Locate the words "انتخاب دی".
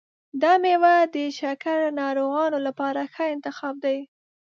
3.35-3.99